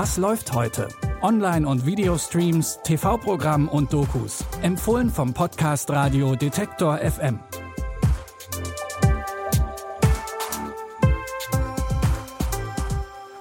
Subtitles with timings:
[0.00, 0.86] Was läuft heute?
[1.22, 4.44] Online- und Videostreams, TV-Programm und Dokus.
[4.62, 7.40] Empfohlen vom Podcast Radio Detektor FM.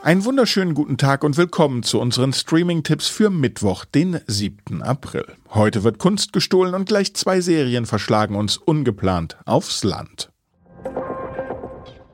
[0.01, 4.81] Einen wunderschönen guten Tag und willkommen zu unseren Streaming-Tipps für Mittwoch, den 7.
[4.81, 5.27] April.
[5.51, 10.31] Heute wird Kunst gestohlen und gleich zwei Serien verschlagen uns ungeplant aufs Land.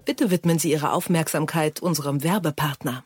[0.04, 3.06] Bitte widmen Sie Ihre Aufmerksamkeit unserem Werbepartner.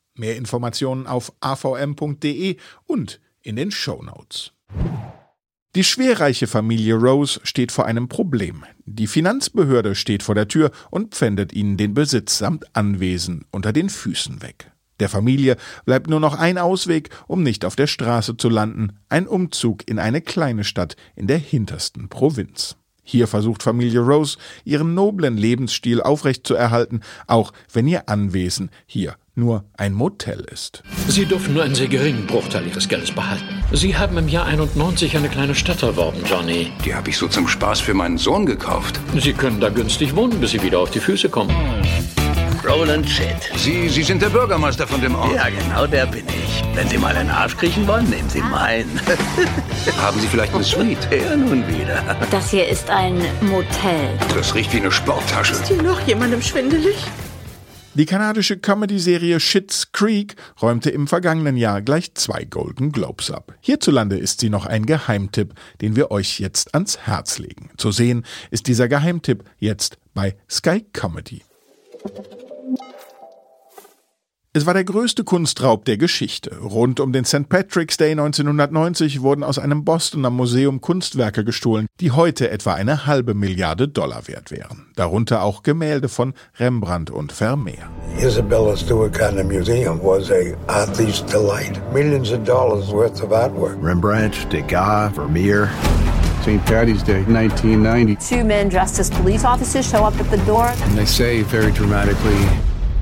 [0.15, 4.53] Mehr Informationen auf avm.de und in den Show Notes.
[5.73, 8.65] Die schwerreiche Familie Rose steht vor einem Problem.
[8.85, 13.89] Die Finanzbehörde steht vor der Tür und pfändet ihnen den Besitz samt Anwesen unter den
[13.89, 14.71] Füßen weg.
[14.99, 15.55] Der Familie
[15.85, 19.97] bleibt nur noch ein Ausweg, um nicht auf der Straße zu landen, ein Umzug in
[19.97, 22.75] eine kleine Stadt in der hintersten Provinz.
[23.01, 29.93] Hier versucht Familie Rose, ihren noblen Lebensstil aufrechtzuerhalten, auch wenn ihr Anwesen hier nur ein
[29.93, 30.83] Motel ist.
[31.07, 33.63] Sie dürfen nur einen sehr geringen Bruchteil Ihres Geldes behalten.
[33.71, 36.71] Sie haben im Jahr 91 eine kleine Stadt erworben, Johnny.
[36.85, 38.99] Die habe ich so zum Spaß für meinen Sohn gekauft.
[39.17, 41.53] Sie können da günstig wohnen, bis Sie wieder auf die Füße kommen.
[42.63, 43.49] Roland Shit.
[43.57, 45.33] Sie, Sie sind der Bürgermeister von dem Ort.
[45.33, 46.63] Ja, genau der bin ich.
[46.75, 49.01] Wenn Sie mal einen Arsch kriechen wollen, nehmen Sie meinen.
[49.97, 50.99] Haben Sie vielleicht eine Suite?
[51.11, 52.15] Ja, nun wieder.
[52.29, 54.15] Das hier ist ein Motel.
[54.35, 55.53] Das riecht wie eine Sporttasche.
[55.53, 56.95] Ist hier noch jemandem schwindelig?
[57.93, 63.53] Die kanadische Comedy-Serie Schitt's Creek räumte im vergangenen Jahr gleich zwei Golden Globes ab.
[63.59, 67.69] Hierzulande ist sie noch ein Geheimtipp, den wir euch jetzt ans Herz legen.
[67.75, 71.41] Zu sehen ist dieser Geheimtipp jetzt bei Sky Comedy.
[74.53, 76.57] Es war der größte Kunstraub der Geschichte.
[76.59, 77.47] Rund um den St.
[77.47, 83.33] Patrick's Day 1990 wurden aus einem Bostoner Museum Kunstwerke gestohlen, die heute etwa eine halbe
[83.33, 84.87] Milliarde Dollar wert wären.
[84.97, 87.89] Darunter auch Gemälde von Rembrandt und Vermeer.
[88.19, 91.79] Isabella Stewart Kind Museum was a artist's delight.
[91.93, 93.81] Millions of dollars worth of artwork.
[93.81, 95.69] Rembrandt, Degas, Vermeer.
[96.41, 96.65] St.
[96.65, 98.17] Patty's Day, 1990.
[98.17, 100.73] Two men dressed as police officers show up at the door.
[100.83, 102.35] And they say very dramatically,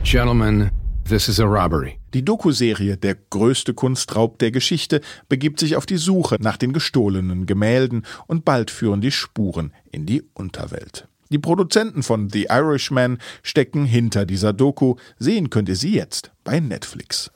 [0.04, 0.70] Gentlemen,
[1.10, 1.98] This is a robbery.
[2.14, 7.48] Die Dokuserie Der größte Kunstraub der Geschichte begibt sich auf die Suche nach den gestohlenen
[7.48, 11.08] Gemälden und bald führen die Spuren in die Unterwelt.
[11.32, 14.98] Die Produzenten von The Irishman stecken hinter dieser Doku.
[15.18, 17.32] Sehen könnt ihr sie jetzt bei Netflix.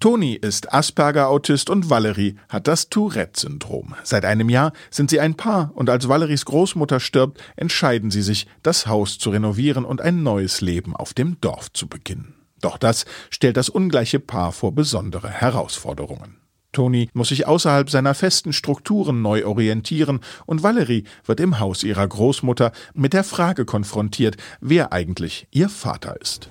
[0.00, 3.94] Toni ist Asperger-Autist und Valerie hat das Tourette-Syndrom.
[4.02, 8.46] Seit einem Jahr sind sie ein Paar und als Valeries Großmutter stirbt, entscheiden sie sich,
[8.62, 12.34] das Haus zu renovieren und ein neues Leben auf dem Dorf zu beginnen.
[12.62, 16.38] Doch das stellt das ungleiche Paar vor besondere Herausforderungen.
[16.72, 22.08] Toni muss sich außerhalb seiner festen Strukturen neu orientieren und Valerie wird im Haus ihrer
[22.08, 26.48] Großmutter mit der Frage konfrontiert, wer eigentlich ihr Vater ist.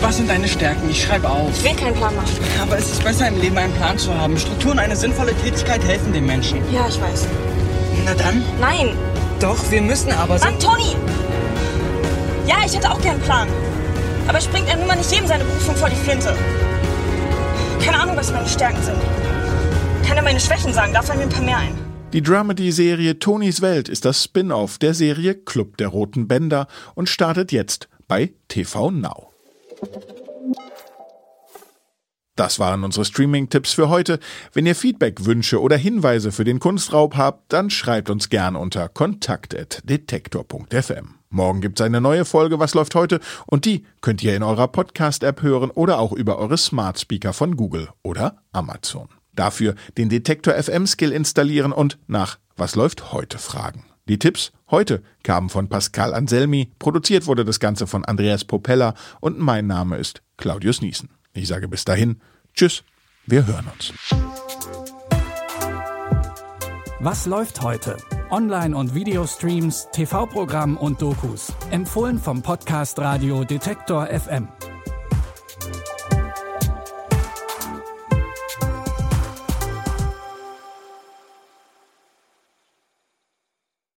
[0.00, 0.88] Was sind deine Stärken?
[0.88, 1.50] Ich schreibe auf.
[1.52, 2.30] Ich will keinen Plan machen.
[2.60, 4.38] Aber es ist besser, im Leben einen Plan zu haben.
[4.38, 6.58] Strukturen, eine sinnvolle Tätigkeit helfen dem Menschen.
[6.72, 7.26] Ja, ich weiß.
[8.04, 8.42] Na dann?
[8.60, 8.96] Nein.
[9.40, 10.44] Doch, wir müssen aber so.
[10.46, 10.96] Mann, Toni!
[12.46, 13.48] Ja, ich hätte auch gern einen Plan.
[14.26, 16.34] Aber es bringt einem immer nicht jedem seine Berufung vor die Flinte.
[17.84, 18.98] Keine Ahnung, was meine Stärken sind.
[20.06, 21.78] Kann er meine Schwächen sagen, da fallen mir ein paar mehr ein.
[22.12, 27.52] Die Dramedy-Serie Tonys Welt ist das Spin-off der Serie Club der Roten Bänder und startet
[27.52, 29.29] jetzt bei TV Now.
[32.40, 34.18] Das waren unsere Streaming-Tipps für heute.
[34.54, 38.88] Wenn ihr Feedback, Wünsche oder Hinweise für den Kunstraub habt, dann schreibt uns gern unter
[38.88, 41.16] kontakt.detektor.fm.
[41.28, 45.42] Morgen gibt's eine neue Folge Was läuft heute und die könnt ihr in eurer Podcast-App
[45.42, 49.10] hören oder auch über eure Smart Speaker von Google oder Amazon.
[49.34, 53.89] Dafür den Detektor FM Skill installieren und nach Was läuft heute fragen.
[54.10, 59.38] Die Tipps heute kamen von Pascal Anselmi, produziert wurde das Ganze von Andreas Popella und
[59.38, 61.10] mein Name ist Claudius Niesen.
[61.32, 62.20] Ich sage bis dahin,
[62.52, 62.82] tschüss,
[63.26, 63.92] wir hören uns.
[66.98, 67.98] Was läuft heute?
[68.32, 71.52] Online- und Videostreams, TV-Programm und Dokus.
[71.70, 74.48] Empfohlen vom Podcast Radio Detektor FM.